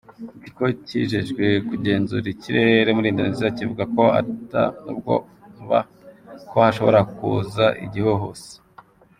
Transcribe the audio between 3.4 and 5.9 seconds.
kivuga ko ata bwoba